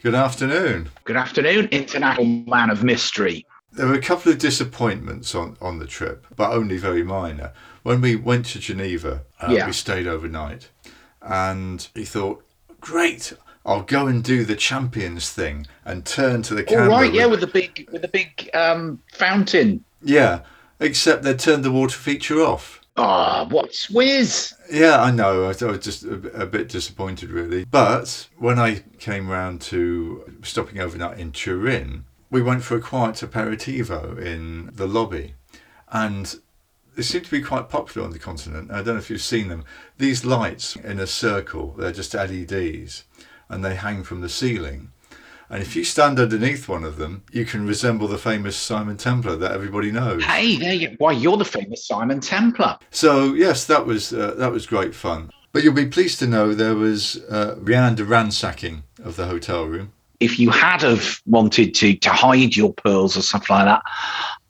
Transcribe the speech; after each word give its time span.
Good 0.00 0.14
afternoon. 0.14 0.90
Good 1.04 1.16
afternoon, 1.16 1.68
International 1.72 2.24
Man 2.24 2.70
of 2.70 2.84
Mystery. 2.84 3.44
There 3.72 3.86
were 3.86 3.94
a 3.94 4.00
couple 4.00 4.30
of 4.30 4.38
disappointments 4.38 5.34
on, 5.34 5.56
on 5.60 5.78
the 5.80 5.86
trip, 5.86 6.26
but 6.36 6.52
only 6.52 6.78
very 6.78 7.02
minor. 7.02 7.52
When 7.82 8.00
we 8.00 8.14
went 8.16 8.46
to 8.46 8.58
Geneva, 8.60 9.22
uh, 9.40 9.48
Yeah. 9.50 9.66
we 9.66 9.72
stayed 9.72 10.06
overnight, 10.06 10.68
and 11.20 11.86
he 11.94 12.04
thought, 12.04 12.44
"Great, 12.80 13.32
I'll 13.66 13.82
go 13.82 14.06
and 14.06 14.22
do 14.22 14.44
the 14.44 14.54
champions 14.56 15.30
thing 15.30 15.66
and 15.84 16.06
turn 16.06 16.42
to 16.42 16.54
the 16.54 16.62
camera." 16.62 16.88
right, 16.88 17.12
yeah, 17.12 17.24
with- 17.26 17.40
with 17.40 17.52
the 17.52 17.60
big 17.60 17.88
with 17.92 18.02
the 18.02 18.08
big 18.08 18.48
um, 18.54 19.00
fountain. 19.14 19.84
yeah. 20.02 20.40
Except 20.80 21.24
they 21.24 21.34
turned 21.34 21.64
the 21.64 21.72
water 21.72 21.96
feature 21.98 22.40
off. 22.40 22.77
Ah, 23.00 23.46
what's 23.48 23.88
whiz? 23.88 24.52
Yeah, 24.68 25.00
I 25.00 25.12
know. 25.12 25.44
I 25.44 25.48
was 25.48 25.62
I 25.62 25.70
was 25.70 25.84
just 25.84 26.02
a, 26.02 26.14
a 26.42 26.46
bit 26.46 26.68
disappointed, 26.68 27.30
really. 27.30 27.64
But 27.64 28.28
when 28.36 28.58
I 28.58 28.82
came 28.98 29.28
round 29.28 29.60
to 29.62 30.40
stopping 30.42 30.80
overnight 30.80 31.18
in 31.18 31.30
Turin, 31.30 32.04
we 32.28 32.42
went 32.42 32.64
for 32.64 32.76
a 32.76 32.80
quiet 32.80 33.14
aperitivo 33.16 34.20
in 34.20 34.70
the 34.74 34.88
lobby, 34.88 35.34
and 35.92 36.34
they 36.96 37.02
seem 37.02 37.22
to 37.22 37.30
be 37.30 37.40
quite 37.40 37.68
popular 37.68 38.04
on 38.04 38.12
the 38.12 38.18
continent. 38.18 38.72
I 38.72 38.82
don't 38.82 38.94
know 38.94 38.96
if 38.96 39.10
you've 39.10 39.22
seen 39.22 39.46
them. 39.46 39.64
These 39.98 40.24
lights 40.24 40.74
in 40.74 40.98
a 40.98 41.06
circle, 41.06 41.76
they're 41.78 41.92
just 41.92 42.14
LEDs, 42.14 43.04
and 43.48 43.64
they 43.64 43.76
hang 43.76 44.02
from 44.02 44.22
the 44.22 44.28
ceiling. 44.28 44.90
And 45.50 45.62
if 45.62 45.74
you 45.74 45.82
stand 45.82 46.20
underneath 46.20 46.68
one 46.68 46.84
of 46.84 46.96
them, 46.96 47.22
you 47.32 47.44
can 47.46 47.66
resemble 47.66 48.06
the 48.06 48.18
famous 48.18 48.56
Simon 48.56 48.98
Templar 48.98 49.34
that 49.36 49.52
everybody 49.52 49.90
knows. 49.90 50.22
Hey, 50.22 50.56
there 50.56 50.74
you. 50.74 50.94
Why 50.98 51.12
you're 51.12 51.38
the 51.38 51.44
famous 51.44 51.86
Simon 51.86 52.20
Templar? 52.20 52.78
So 52.90 53.32
yes, 53.34 53.64
that 53.64 53.86
was 53.86 54.12
uh, 54.12 54.34
that 54.36 54.52
was 54.52 54.66
great 54.66 54.94
fun. 54.94 55.30
But 55.52 55.64
you'll 55.64 55.74
be 55.74 55.86
pleased 55.86 56.18
to 56.18 56.26
know 56.26 56.52
there 56.52 56.74
was 56.74 57.22
uh, 57.30 57.56
a 57.56 58.04
ransacking 58.04 58.82
of 59.02 59.16
the 59.16 59.26
hotel 59.26 59.64
room. 59.64 59.92
If 60.20 60.38
you 60.38 60.50
had 60.50 60.82
have 60.82 61.22
wanted 61.26 61.74
to 61.76 61.94
to 61.94 62.10
hide 62.10 62.54
your 62.54 62.74
pearls 62.74 63.16
or 63.16 63.22
something 63.22 63.56
like 63.56 63.64
that, 63.64 63.82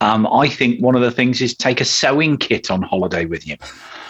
um, 0.00 0.26
I 0.26 0.48
think 0.48 0.82
one 0.82 0.96
of 0.96 1.02
the 1.02 1.12
things 1.12 1.40
is 1.40 1.54
take 1.54 1.80
a 1.80 1.84
sewing 1.84 2.38
kit 2.38 2.70
on 2.70 2.82
holiday 2.82 3.24
with 3.24 3.46
you, 3.46 3.56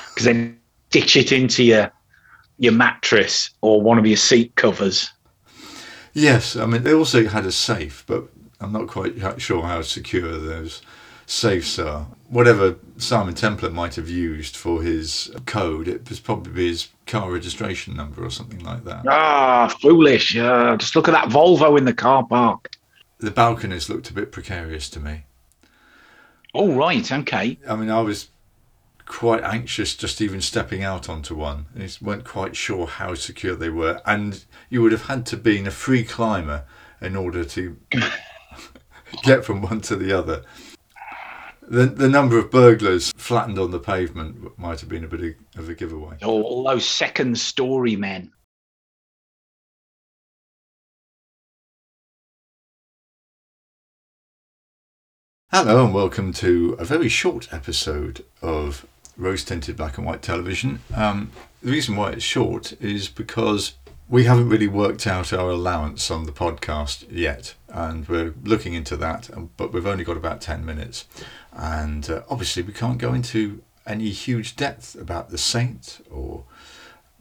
because 0.08 0.24
then 0.24 0.58
stitch 0.88 1.16
it 1.16 1.32
into 1.32 1.64
your 1.64 1.92
your 2.58 2.72
mattress 2.72 3.50
or 3.60 3.82
one 3.82 3.98
of 3.98 4.06
your 4.06 4.16
seat 4.16 4.54
covers. 4.56 5.10
Yes, 6.18 6.56
I 6.56 6.66
mean 6.66 6.82
they 6.82 6.92
also 6.92 7.28
had 7.28 7.46
a 7.46 7.52
safe, 7.52 8.02
but 8.06 8.24
I'm 8.60 8.72
not 8.72 8.88
quite 8.88 9.40
sure 9.40 9.62
how 9.62 9.82
secure 9.82 10.36
those 10.36 10.82
safes 11.26 11.78
are. 11.78 12.08
Whatever 12.28 12.74
Simon 12.96 13.34
Templar 13.34 13.70
might 13.70 13.94
have 13.94 14.08
used 14.08 14.56
for 14.56 14.82
his 14.82 15.30
code, 15.46 15.86
it 15.86 16.08
was 16.08 16.18
probably 16.18 16.66
his 16.66 16.88
car 17.06 17.30
registration 17.30 17.94
number 17.94 18.24
or 18.24 18.30
something 18.30 18.64
like 18.64 18.84
that. 18.84 19.04
Ah, 19.06 19.68
foolish! 19.80 20.36
Uh, 20.36 20.76
just 20.76 20.96
look 20.96 21.06
at 21.06 21.12
that 21.12 21.28
Volvo 21.28 21.78
in 21.78 21.84
the 21.84 21.94
car 21.94 22.26
park. 22.26 22.72
The 23.18 23.30
balconies 23.30 23.88
looked 23.88 24.10
a 24.10 24.12
bit 24.12 24.32
precarious 24.32 24.90
to 24.90 25.00
me. 25.00 25.22
All 26.52 26.72
right, 26.72 27.12
okay. 27.12 27.58
I 27.68 27.76
mean, 27.76 27.90
I 27.90 28.00
was 28.00 28.28
quite 29.08 29.42
anxious 29.42 29.96
just 29.96 30.20
even 30.20 30.40
stepping 30.40 30.84
out 30.84 31.08
onto 31.08 31.34
one. 31.34 31.66
Just 31.76 32.00
weren't 32.00 32.24
quite 32.24 32.54
sure 32.54 32.86
how 32.86 33.14
secure 33.14 33.56
they 33.56 33.70
were, 33.70 34.00
and 34.06 34.44
you 34.70 34.82
would 34.82 34.92
have 34.92 35.06
had 35.06 35.26
to 35.26 35.36
been 35.36 35.66
a 35.66 35.72
free 35.72 36.04
climber 36.04 36.64
in 37.00 37.16
order 37.16 37.44
to 37.44 37.76
get 39.24 39.44
from 39.44 39.62
one 39.62 39.80
to 39.80 39.96
the 39.96 40.12
other. 40.12 40.44
The, 41.62 41.86
the 41.86 42.08
number 42.08 42.38
of 42.38 42.50
burglars 42.50 43.12
flattened 43.16 43.58
on 43.58 43.72
the 43.72 43.80
pavement 43.80 44.58
might 44.58 44.80
have 44.80 44.88
been 44.88 45.04
a 45.04 45.08
bit 45.08 45.36
of 45.56 45.68
a 45.68 45.74
giveaway. 45.74 46.16
All, 46.22 46.42
all 46.42 46.64
those 46.64 46.86
second 46.86 47.38
story 47.38 47.96
men. 47.96 48.32
Hello 55.50 55.82
and 55.82 55.94
welcome 55.94 56.32
to 56.34 56.76
a 56.78 56.84
very 56.84 57.08
short 57.08 57.48
episode 57.52 58.22
of 58.42 58.86
Rose 59.18 59.44
Tinted 59.44 59.76
Black 59.76 59.98
and 59.98 60.06
White 60.06 60.22
Television. 60.22 60.80
Um, 60.94 61.32
the 61.62 61.72
reason 61.72 61.96
why 61.96 62.12
it's 62.12 62.24
short 62.24 62.80
is 62.80 63.08
because 63.08 63.74
we 64.08 64.24
haven't 64.24 64.48
really 64.48 64.68
worked 64.68 65.06
out 65.06 65.32
our 65.32 65.50
allowance 65.50 66.10
on 66.10 66.24
the 66.24 66.32
podcast 66.32 67.04
yet, 67.10 67.54
and 67.68 68.08
we're 68.08 68.32
looking 68.44 68.72
into 68.72 68.96
that, 68.96 69.28
um, 69.36 69.50
but 69.56 69.72
we've 69.72 69.86
only 69.86 70.04
got 70.04 70.16
about 70.16 70.40
10 70.40 70.64
minutes. 70.64 71.04
And 71.52 72.08
uh, 72.08 72.22
obviously, 72.30 72.62
we 72.62 72.72
can't 72.72 72.96
go 72.96 73.12
into 73.12 73.60
any 73.86 74.10
huge 74.10 74.56
depth 74.56 74.94
about 74.94 75.30
the 75.30 75.38
Saint 75.38 76.00
or 76.10 76.44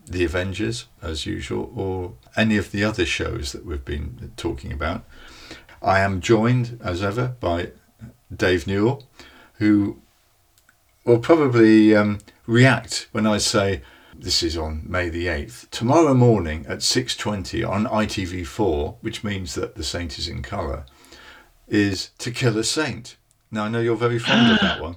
the 0.06 0.24
Avengers, 0.24 0.86
as 1.02 1.26
usual, 1.26 1.70
or 1.76 2.14
any 2.36 2.56
of 2.56 2.70
the 2.70 2.84
other 2.84 3.04
shows 3.04 3.52
that 3.52 3.66
we've 3.66 3.84
been 3.84 4.32
talking 4.36 4.72
about. 4.72 5.04
I 5.82 6.00
am 6.00 6.20
joined, 6.20 6.80
as 6.82 7.02
ever, 7.02 7.34
by 7.40 7.72
Dave 8.34 8.66
Newell, 8.66 9.04
who 9.54 10.00
will 11.08 11.18
probably 11.18 11.96
um, 11.96 12.18
react 12.46 13.08
when 13.12 13.26
I 13.26 13.38
say 13.38 13.80
this 14.14 14.42
is 14.42 14.58
on 14.58 14.82
May 14.86 15.08
the 15.08 15.26
8th. 15.26 15.70
Tomorrow 15.70 16.12
morning 16.12 16.66
at 16.68 16.80
6.20 16.80 17.66
on 17.66 17.86
ITV4, 17.86 18.96
which 19.00 19.24
means 19.24 19.54
that 19.54 19.74
The 19.74 19.84
Saint 19.84 20.18
is 20.18 20.28
in 20.28 20.42
colour, 20.42 20.84
is 21.66 22.10
To 22.18 22.30
Kill 22.30 22.58
a 22.58 22.64
Saint. 22.64 23.16
Now, 23.50 23.64
I 23.64 23.68
know 23.68 23.80
you're 23.80 23.96
very 23.96 24.18
fond 24.18 24.52
of 24.52 24.60
that 24.60 24.80
one. 24.82 24.96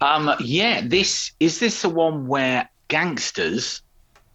Um, 0.00 0.34
yeah, 0.40 0.80
this 0.84 1.30
is 1.38 1.60
this 1.60 1.82
the 1.82 1.88
one 1.88 2.26
where 2.26 2.68
gangsters 2.88 3.82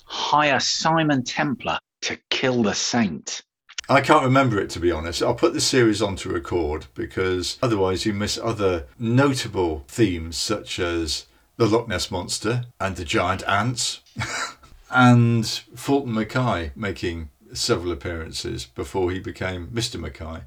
hire 0.05 0.61
Simon 0.61 1.25
Templar 1.25 1.79
to 2.03 2.17
kill 2.29 2.63
the 2.63 2.73
saint. 2.73 3.43
I 3.89 4.01
can't 4.01 4.23
remember 4.23 4.59
it 4.59 4.69
to 4.71 4.79
be 4.81 4.91
honest. 4.91 5.23
I'll 5.23 5.33
put 5.33 5.53
the 5.53 5.61
series 5.61 6.01
on 6.01 6.17
to 6.17 6.29
record 6.29 6.87
because 6.93 7.57
otherwise 7.61 8.05
you 8.05 8.13
miss 8.13 8.37
other 8.37 8.85
notable 8.99 9.85
themes 9.87 10.35
such 10.35 10.77
as 10.77 11.25
the 11.55 11.67
Loch 11.67 11.87
Ness 11.87 12.11
Monster 12.11 12.65
and 12.81 12.97
the 12.97 13.05
giant 13.05 13.47
ants 13.47 14.01
and 14.91 15.47
Fulton 15.47 16.13
Mackay 16.13 16.71
making 16.75 17.29
several 17.53 17.93
appearances 17.93 18.65
before 18.65 19.11
he 19.11 19.19
became 19.19 19.67
Mr. 19.67 19.99
Mackay. 19.99 20.43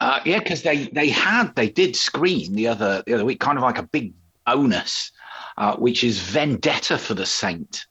Uh, 0.00 0.20
yeah, 0.24 0.38
because 0.38 0.62
they 0.62 0.86
they 0.88 1.08
had 1.08 1.54
they 1.56 1.68
did 1.68 1.96
screen 1.96 2.54
the 2.54 2.68
other 2.68 3.02
the 3.04 3.14
other 3.14 3.24
week, 3.24 3.40
kind 3.40 3.58
of 3.58 3.62
like 3.62 3.78
a 3.78 3.82
big 3.82 4.12
bonus, 4.46 5.10
uh, 5.56 5.74
which 5.76 6.04
is 6.04 6.20
Vendetta 6.20 6.96
for 6.98 7.14
the 7.14 7.26
Saint. 7.26 7.86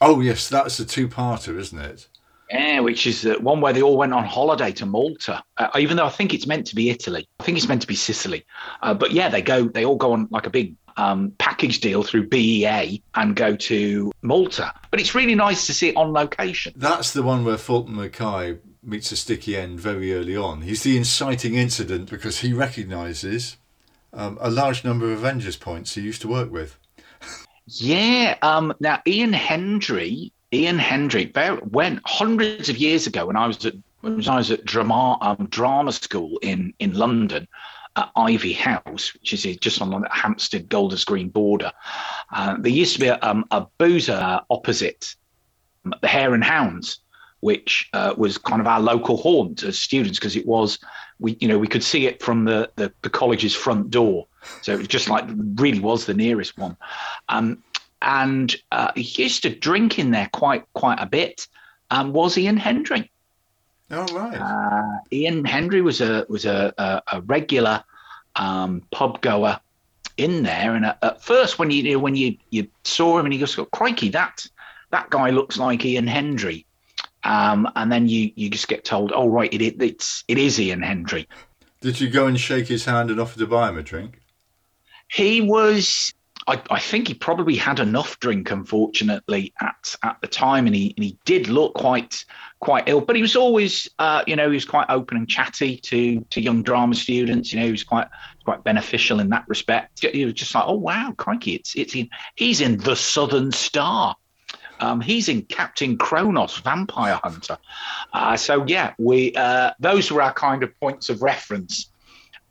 Oh 0.00 0.20
yes, 0.20 0.48
that's 0.48 0.78
a 0.78 0.84
two-parter, 0.84 1.58
isn't 1.58 1.78
it? 1.78 2.06
Yeah, 2.50 2.80
which 2.80 3.06
is 3.06 3.22
the 3.22 3.34
one 3.34 3.60
where 3.60 3.72
they 3.72 3.82
all 3.82 3.96
went 3.96 4.14
on 4.14 4.24
holiday 4.24 4.72
to 4.72 4.86
Malta. 4.86 5.42
Uh, 5.56 5.68
even 5.78 5.96
though 5.96 6.06
I 6.06 6.10
think 6.10 6.32
it's 6.32 6.46
meant 6.46 6.66
to 6.68 6.74
be 6.74 6.90
Italy, 6.90 7.28
I 7.40 7.44
think 7.44 7.58
it's 7.58 7.68
meant 7.68 7.82
to 7.82 7.86
be 7.86 7.94
Sicily. 7.94 8.44
Uh, 8.82 8.94
but 8.94 9.12
yeah, 9.12 9.28
they 9.28 9.42
go, 9.42 9.68
they 9.68 9.84
all 9.84 9.96
go 9.96 10.12
on 10.12 10.28
like 10.30 10.46
a 10.46 10.50
big 10.50 10.74
um, 10.96 11.32
package 11.38 11.80
deal 11.80 12.02
through 12.02 12.28
BEA 12.28 13.02
and 13.14 13.36
go 13.36 13.54
to 13.56 14.12
Malta. 14.22 14.72
But 14.90 15.00
it's 15.00 15.14
really 15.14 15.34
nice 15.34 15.66
to 15.66 15.74
see 15.74 15.90
it 15.90 15.96
on 15.96 16.12
location. 16.12 16.72
That's 16.76 17.12
the 17.12 17.22
one 17.22 17.44
where 17.44 17.56
Fulton 17.58 17.96
Mackay 17.96 18.58
meets 18.82 19.12
a 19.12 19.16
sticky 19.16 19.56
end 19.56 19.78
very 19.78 20.14
early 20.14 20.36
on. 20.36 20.62
He's 20.62 20.82
the 20.82 20.96
inciting 20.96 21.54
incident 21.54 22.10
because 22.10 22.40
he 22.40 22.52
recognises 22.52 23.56
um, 24.12 24.38
a 24.40 24.50
large 24.50 24.84
number 24.84 25.06
of 25.06 25.18
Avengers 25.18 25.56
points 25.56 25.94
he 25.94 26.00
used 26.00 26.22
to 26.22 26.28
work 26.28 26.50
with. 26.50 26.78
Yeah. 27.66 28.36
Um, 28.40 28.72
now, 28.80 29.02
Ian 29.06 29.34
Hendry, 29.34 30.32
Ian 30.52 30.78
Hendry, 30.78 31.30
went 31.70 32.00
hundreds 32.06 32.68
of 32.68 32.78
years 32.78 33.06
ago, 33.06 33.26
when 33.26 33.36
I 33.36 33.46
was 33.46 33.64
at 33.66 33.74
when 34.00 34.26
I 34.28 34.36
was 34.36 34.50
at 34.50 34.64
drama 34.64 35.18
um, 35.20 35.46
drama 35.50 35.92
school 35.92 36.38
in 36.42 36.72
in 36.78 36.94
London, 36.94 37.48
at 37.96 38.10
Ivy 38.16 38.52
House, 38.52 39.12
which 39.14 39.32
is 39.32 39.56
just 39.58 39.82
on 39.82 39.90
the 39.90 40.08
Hampstead 40.10 40.68
Golders 40.68 41.04
Green 41.04 41.28
border, 41.28 41.72
uh, 42.32 42.56
there 42.58 42.72
used 42.72 42.94
to 42.94 43.00
be 43.00 43.08
a, 43.08 43.18
um, 43.22 43.44
a 43.50 43.66
boozer 43.78 44.40
opposite 44.50 45.14
um, 45.84 45.94
the 46.00 46.08
Hare 46.08 46.34
and 46.34 46.44
Hounds, 46.44 47.00
which 47.40 47.88
uh, 47.92 48.14
was 48.16 48.38
kind 48.38 48.60
of 48.60 48.66
our 48.66 48.80
local 48.80 49.16
haunt 49.16 49.62
as 49.64 49.78
students 49.78 50.18
because 50.18 50.36
it 50.36 50.46
was 50.46 50.78
we 51.18 51.36
you 51.40 51.48
know 51.48 51.58
we 51.58 51.68
could 51.68 51.84
see 51.84 52.06
it 52.06 52.22
from 52.22 52.44
the, 52.44 52.70
the 52.76 52.92
the 53.02 53.10
college's 53.10 53.54
front 53.54 53.90
door, 53.90 54.26
so 54.62 54.72
it 54.72 54.78
was 54.78 54.88
just 54.88 55.08
like 55.08 55.24
really 55.56 55.80
was 55.80 56.06
the 56.06 56.14
nearest 56.14 56.56
one. 56.56 56.76
Um, 57.28 57.62
and 58.02 58.54
uh, 58.72 58.92
he 58.94 59.22
used 59.22 59.42
to 59.42 59.50
drink 59.50 59.98
in 59.98 60.10
there 60.10 60.28
quite 60.32 60.64
quite 60.72 60.98
a 61.00 61.06
bit. 61.06 61.46
Um, 61.90 62.12
was 62.12 62.36
Ian 62.36 62.56
Hendry? 62.56 63.10
Oh 63.90 64.06
right. 64.14 64.36
Uh, 64.36 64.98
Ian 65.12 65.44
Hendry 65.44 65.80
was 65.80 66.00
a 66.00 66.26
was 66.28 66.44
a 66.44 66.72
a, 66.78 67.02
a 67.12 67.20
regular 67.22 67.84
um, 68.36 68.82
pub 68.90 69.20
goer 69.20 69.60
in 70.16 70.42
there, 70.42 70.74
and 70.74 70.84
at, 70.84 70.98
at 71.02 71.22
first 71.22 71.58
when 71.58 71.70
you 71.70 71.98
when 71.98 72.14
you 72.14 72.36
you 72.50 72.68
saw 72.84 73.18
him 73.18 73.26
and 73.26 73.34
you 73.34 73.40
just 73.40 73.56
go, 73.56 73.64
crikey, 73.64 74.10
that 74.10 74.46
that 74.90 75.10
guy 75.10 75.30
looks 75.30 75.58
like 75.58 75.84
Ian 75.84 76.06
Hendry. 76.06 76.64
Um, 77.24 77.68
and 77.74 77.90
then 77.90 78.08
you 78.08 78.30
you 78.36 78.48
just 78.50 78.68
get 78.68 78.84
told, 78.84 79.12
oh 79.14 79.28
right, 79.28 79.52
it, 79.52 79.60
it 79.60 79.82
it's 79.82 80.24
it 80.28 80.38
is 80.38 80.60
Ian 80.60 80.82
Hendry. 80.82 81.28
Did 81.80 82.00
you 82.00 82.10
go 82.10 82.26
and 82.26 82.38
shake 82.38 82.66
his 82.68 82.84
hand 82.84 83.10
and 83.10 83.20
offer 83.20 83.38
to 83.38 83.46
buy 83.46 83.68
him 83.68 83.78
a 83.78 83.82
drink? 83.82 84.20
He 85.08 85.40
was 85.40 86.12
I, 86.48 86.62
I, 86.70 86.78
think 86.80 87.08
he 87.08 87.14
probably 87.14 87.56
had 87.56 87.78
enough 87.78 88.18
drink, 88.20 88.50
unfortunately, 88.50 89.52
at 89.60 89.94
at 90.02 90.16
the 90.22 90.26
time, 90.26 90.66
and 90.66 90.74
he 90.74 90.94
and 90.96 91.04
he 91.04 91.18
did 91.26 91.48
look 91.48 91.74
quite 91.74 92.24
quite 92.60 92.88
ill. 92.88 93.02
But 93.02 93.16
he 93.16 93.22
was 93.22 93.36
always, 93.36 93.88
uh, 93.98 94.24
you 94.26 94.34
know, 94.34 94.48
he 94.48 94.54
was 94.54 94.64
quite 94.64 94.86
open 94.88 95.18
and 95.18 95.28
chatty 95.28 95.76
to 95.76 96.20
to 96.30 96.40
young 96.40 96.62
drama 96.62 96.94
students. 96.94 97.52
You 97.52 97.60
know, 97.60 97.66
he 97.66 97.72
was 97.72 97.84
quite 97.84 98.08
quite 98.44 98.64
beneficial 98.64 99.20
in 99.20 99.28
that 99.28 99.44
respect. 99.46 100.02
He 100.02 100.24
was 100.24 100.34
just 100.34 100.54
like, 100.54 100.64
oh 100.66 100.78
wow, 100.78 101.12
crikey, 101.18 101.54
it's 101.54 101.74
it's 101.76 101.94
in, 101.94 102.08
he's 102.34 102.62
in 102.62 102.78
the 102.78 102.96
Southern 102.96 103.52
Star. 103.52 104.16
Um, 104.80 105.02
he's 105.02 105.28
in 105.28 105.42
Captain 105.42 105.98
Kronos, 105.98 106.58
Vampire 106.58 107.20
Hunter. 107.22 107.58
Uh, 108.12 108.36
so 108.38 108.64
yeah, 108.66 108.94
we 108.98 109.34
uh, 109.34 109.72
those 109.80 110.10
were 110.10 110.22
our 110.22 110.32
kind 110.32 110.62
of 110.62 110.78
points 110.80 111.10
of 111.10 111.20
reference 111.20 111.90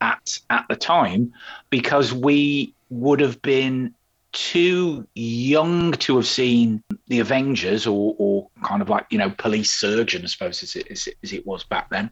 at 0.02 0.38
at 0.52 0.66
the 0.70 0.76
time 0.76 1.34
because 1.72 2.14
we 2.14 2.76
would 2.89 3.19
have 3.19 3.42
been 3.42 3.94
too 4.34 5.07
young 5.16 5.94
to 5.94 6.16
have 6.16 6.28
seen 6.28 6.84
the 7.07 7.19
Avengers 7.19 7.88
or, 7.88 8.16
or 8.18 8.50
kind 8.63 8.81
of 8.81 8.89
like, 8.89 9.06
you 9.10 9.18
know, 9.18 9.31
police 9.38 9.72
surgeon, 9.72 10.24
I 10.24 10.28
suppose, 10.28 10.62
as 10.63 10.75
it, 10.75 10.88
as 10.92 11.07
it, 11.07 11.16
as 11.24 11.34
it 11.34 11.45
was 11.45 11.63
back 11.63 11.89
then. 11.89 12.10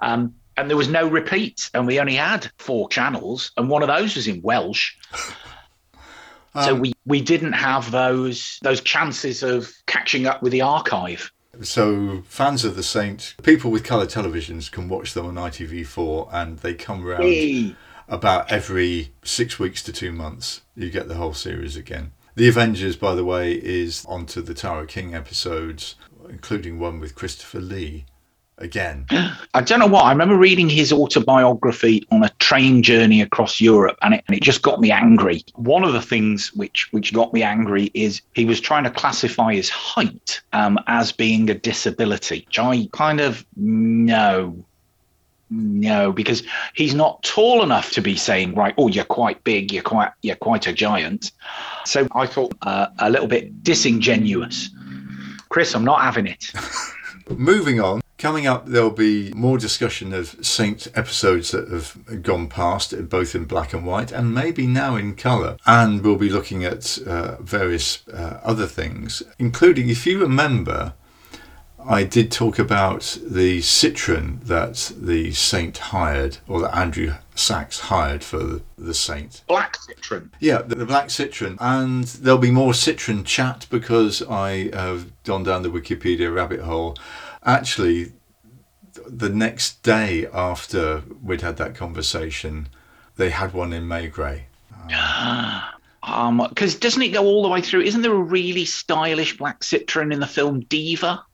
Um, 0.00 0.34
and 0.56 0.70
there 0.70 0.76
was 0.76 0.88
no 0.88 1.08
repeat, 1.08 1.68
and 1.74 1.86
we 1.86 1.98
only 1.98 2.14
had 2.14 2.48
four 2.58 2.88
channels, 2.88 3.50
and 3.56 3.68
one 3.68 3.82
of 3.82 3.88
those 3.88 4.14
was 4.14 4.28
in 4.28 4.40
Welsh. 4.42 4.96
Um, 6.56 6.64
so 6.64 6.74
we, 6.76 6.92
we 7.04 7.20
didn't 7.20 7.54
have 7.54 7.90
those 7.90 8.60
those 8.62 8.80
chances 8.80 9.42
of 9.42 9.72
catching 9.86 10.28
up 10.28 10.40
with 10.40 10.52
the 10.52 10.60
archive. 10.60 11.32
So 11.62 12.22
fans 12.28 12.64
of 12.64 12.76
the 12.76 12.84
Saint, 12.84 13.34
people 13.42 13.72
with 13.72 13.82
colour 13.82 14.06
televisions 14.06 14.70
can 14.70 14.88
watch 14.88 15.14
them 15.14 15.26
on 15.26 15.34
ITV4, 15.34 16.28
and 16.32 16.58
they 16.60 16.74
come 16.74 17.04
around. 17.04 17.22
Hey 17.22 17.74
about 18.08 18.50
every 18.50 19.12
six 19.22 19.58
weeks 19.58 19.82
to 19.84 19.92
two 19.92 20.12
months, 20.12 20.62
you 20.76 20.90
get 20.90 21.08
the 21.08 21.14
whole 21.14 21.34
series 21.34 21.76
again. 21.76 22.12
The 22.36 22.48
Avengers, 22.48 22.96
by 22.96 23.14
the 23.14 23.24
way, 23.24 23.52
is 23.52 24.04
onto 24.08 24.42
the 24.42 24.54
Tara 24.54 24.86
King 24.86 25.14
episodes, 25.14 25.94
including 26.28 26.78
one 26.78 26.98
with 26.98 27.14
Christopher 27.14 27.60
Lee. 27.60 28.06
Again, 28.58 29.06
I 29.54 29.62
don't 29.62 29.80
know 29.80 29.86
what. 29.86 30.04
I 30.04 30.10
remember 30.10 30.36
reading 30.36 30.68
his 30.68 30.92
autobiography 30.92 32.06
on 32.12 32.22
a 32.22 32.28
train 32.38 32.84
journey 32.84 33.20
across 33.20 33.60
Europe, 33.60 33.96
and 34.02 34.14
it, 34.14 34.24
and 34.28 34.36
it 34.36 34.42
just 34.42 34.62
got 34.62 34.80
me 34.80 34.92
angry. 34.92 35.44
One 35.56 35.82
of 35.82 35.92
the 35.92 36.02
things 36.02 36.52
which 36.54 36.88
which 36.92 37.12
got 37.12 37.32
me 37.32 37.42
angry 37.42 37.90
is 37.94 38.22
he 38.34 38.44
was 38.44 38.60
trying 38.60 38.84
to 38.84 38.90
classify 38.90 39.54
his 39.54 39.70
height 39.70 40.40
um, 40.52 40.78
as 40.86 41.10
being 41.10 41.50
a 41.50 41.54
disability, 41.54 42.44
which 42.46 42.58
I 42.60 42.88
kind 42.92 43.20
of 43.20 43.44
know 43.56 44.64
no, 45.54 46.12
because 46.12 46.42
he's 46.74 46.94
not 46.94 47.22
tall 47.22 47.62
enough 47.62 47.92
to 47.92 48.02
be 48.02 48.16
saying, 48.16 48.54
right, 48.54 48.74
oh, 48.76 48.88
you're 48.88 49.04
quite 49.04 49.42
big, 49.44 49.72
you're 49.72 49.82
quite, 49.82 50.10
you're 50.22 50.36
quite 50.36 50.66
a 50.66 50.72
giant. 50.72 51.30
So 51.84 52.08
I 52.12 52.26
thought 52.26 52.54
uh, 52.62 52.88
a 52.98 53.08
little 53.08 53.28
bit 53.28 53.62
disingenuous. 53.62 54.70
Chris, 55.48 55.74
I'm 55.74 55.84
not 55.84 56.02
having 56.02 56.26
it. 56.26 56.52
Moving 57.28 57.80
on, 57.80 58.00
coming 58.18 58.46
up, 58.46 58.66
there'll 58.66 58.90
be 58.90 59.32
more 59.34 59.56
discussion 59.56 60.12
of 60.12 60.36
Saint 60.44 60.88
episodes 60.94 61.52
that 61.52 61.68
have 61.68 62.22
gone 62.22 62.48
past, 62.48 63.08
both 63.08 63.34
in 63.34 63.44
black 63.44 63.72
and 63.72 63.86
white, 63.86 64.12
and 64.12 64.34
maybe 64.34 64.66
now 64.66 64.96
in 64.96 65.14
colour. 65.14 65.56
And 65.66 66.02
we'll 66.02 66.16
be 66.16 66.28
looking 66.28 66.64
at 66.64 66.98
uh, 67.06 67.36
various 67.40 68.06
uh, 68.08 68.40
other 68.42 68.66
things, 68.66 69.22
including, 69.38 69.88
if 69.88 70.06
you 70.06 70.18
remember, 70.18 70.94
I 71.86 72.04
did 72.04 72.32
talk 72.32 72.58
about 72.58 73.18
the 73.22 73.58
Citroen 73.60 74.42
that 74.44 74.92
the 74.96 75.32
Saint 75.32 75.76
hired, 75.76 76.38
or 76.48 76.60
that 76.62 76.76
Andrew 76.76 77.14
Sachs 77.34 77.80
hired 77.80 78.24
for 78.24 78.38
the, 78.38 78.62
the 78.78 78.94
Saint. 78.94 79.42
Black 79.46 79.76
Citroen. 79.76 80.30
Yeah, 80.40 80.62
the, 80.62 80.76
the, 80.76 80.86
black 80.86 81.08
Citroen. 81.08 81.56
And 81.60 82.04
there'll 82.04 82.38
be 82.38 82.50
more 82.50 82.72
Citroen 82.72 83.24
chat 83.24 83.66
because 83.70 84.22
I 84.22 84.70
have 84.74 85.10
gone 85.24 85.42
down 85.42 85.62
the 85.62 85.68
Wikipedia 85.68 86.34
rabbit 86.34 86.60
hole. 86.60 86.96
Actually, 87.44 88.12
the 89.06 89.28
next 89.28 89.82
day 89.82 90.26
after 90.32 91.02
we'd 91.22 91.42
had 91.42 91.56
that 91.58 91.74
conversation, 91.74 92.68
they 93.16 93.30
had 93.30 93.52
one 93.52 93.72
in 93.72 93.84
Maigret. 93.84 94.42
Um, 96.02 96.46
because 96.48 96.74
doesn't 96.74 97.02
it 97.02 97.08
go 97.08 97.24
all 97.24 97.42
the 97.42 97.48
way 97.48 97.60
through? 97.60 97.82
Isn't 97.82 98.02
there 98.02 98.12
a 98.12 98.22
really 98.22 98.64
stylish 98.64 99.36
black 99.36 99.60
Citroen 99.60 100.12
in 100.12 100.20
the 100.20 100.26
film 100.26 100.60
Diva? 100.60 101.24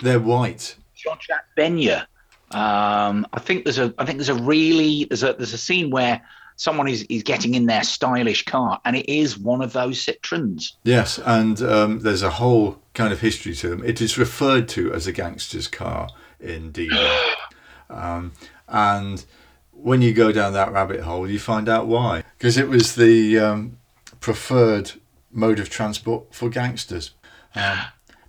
They're 0.00 0.20
white. 0.20 0.76
Jean-Jacques 0.94 1.46
Beineix. 1.56 2.06
Um, 2.50 3.26
I 3.32 3.40
think 3.40 3.64
there's 3.64 3.78
a 3.78 3.94
I 3.98 4.06
think 4.06 4.18
there's 4.18 4.30
a 4.30 4.34
really 4.34 5.04
there's 5.04 5.22
a 5.22 5.34
there's 5.34 5.52
a 5.52 5.58
scene 5.58 5.90
where 5.90 6.22
someone 6.56 6.88
is, 6.88 7.04
is 7.08 7.22
getting 7.22 7.54
in 7.54 7.66
their 7.66 7.82
stylish 7.82 8.44
car, 8.46 8.80
and 8.84 8.96
it 8.96 9.08
is 9.08 9.38
one 9.38 9.60
of 9.60 9.74
those 9.74 10.04
Citroens. 10.04 10.72
Yes, 10.82 11.18
and 11.24 11.60
um, 11.62 12.00
there's 12.00 12.22
a 12.22 12.30
whole 12.30 12.80
kind 12.94 13.12
of 13.12 13.20
history 13.20 13.54
to 13.56 13.68
them. 13.68 13.84
It 13.84 14.00
is 14.00 14.16
referred 14.16 14.68
to 14.70 14.92
as 14.92 15.06
a 15.06 15.12
gangster's 15.12 15.68
car 15.68 16.08
in 16.40 16.72
Diva, 16.72 17.34
um, 17.90 18.32
and 18.66 19.24
when 19.72 20.02
you 20.02 20.12
go 20.12 20.32
down 20.32 20.54
that 20.54 20.72
rabbit 20.72 21.00
hole, 21.00 21.28
you 21.28 21.38
find 21.38 21.68
out 21.68 21.86
why. 21.86 22.24
Because 22.36 22.56
it 22.56 22.68
was 22.68 22.94
the 22.94 23.38
um, 23.38 23.78
preferred 24.20 24.92
mode 25.30 25.60
of 25.60 25.68
transport 25.70 26.34
for 26.34 26.48
gangsters. 26.48 27.12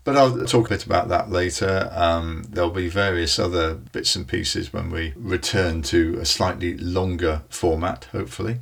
But 0.10 0.18
I'll 0.18 0.46
talk 0.48 0.66
a 0.66 0.70
bit 0.70 0.88
about 0.88 1.10
that 1.10 1.30
later. 1.30 1.88
Um, 1.94 2.44
there'll 2.50 2.72
be 2.72 2.90
various 2.90 3.38
other 3.38 3.76
bits 3.76 4.16
and 4.16 4.28
pieces 4.28 4.74
when 4.74 4.90
we 4.90 5.14
return 5.16 5.84
to 5.84 6.18
a 6.20 6.26
slightly 6.26 6.76
longer 6.78 7.44
format, 7.50 8.06
hopefully. 8.06 8.58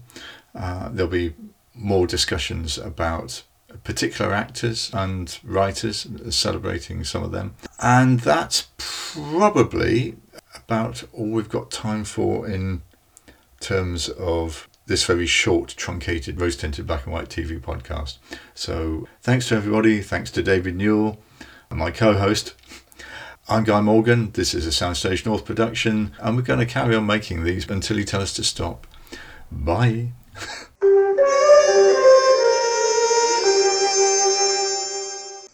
Uh, 0.53 0.89
there'll 0.89 1.09
be 1.09 1.35
more 1.73 2.05
discussions 2.05 2.77
about 2.77 3.43
particular 3.85 4.33
actors 4.33 4.91
and 4.93 5.39
writers, 5.41 6.05
celebrating 6.31 7.05
some 7.05 7.23
of 7.23 7.31
them. 7.31 7.55
And 7.81 8.19
that's 8.19 8.67
probably 8.77 10.17
about 10.53 11.05
all 11.13 11.29
we've 11.29 11.47
got 11.47 11.71
time 11.71 12.03
for 12.03 12.45
in 12.45 12.81
terms 13.61 14.09
of 14.09 14.67
this 14.87 15.05
very 15.05 15.27
short, 15.27 15.69
truncated, 15.77 16.41
rose 16.41 16.57
tinted 16.57 16.87
black 16.87 17.05
and 17.05 17.13
white 17.13 17.29
TV 17.29 17.57
podcast. 17.57 18.17
So 18.53 19.07
thanks 19.21 19.47
to 19.47 19.55
everybody. 19.55 20.01
Thanks 20.01 20.29
to 20.31 20.43
David 20.43 20.75
Newell 20.75 21.19
my 21.75 21.91
co 21.91 22.13
host. 22.13 22.53
I'm 23.49 23.63
Guy 23.63 23.81
Morgan. 23.81 24.31
This 24.31 24.53
is 24.53 24.65
a 24.65 24.69
Soundstage 24.69 25.25
North 25.25 25.45
production, 25.45 26.13
and 26.19 26.35
we're 26.35 26.41
going 26.41 26.59
to 26.59 26.65
carry 26.65 26.95
on 26.95 27.05
making 27.05 27.43
these 27.43 27.69
until 27.69 27.97
you 27.97 28.03
tell 28.03 28.21
us 28.21 28.33
to 28.33 28.43
stop. 28.43 28.87
Bye. 29.51 30.11